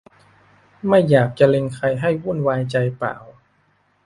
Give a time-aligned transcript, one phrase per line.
[0.87, 3.15] ไม่ได้อยากจะเล็งใครให้วุ่นวายใจเปล่า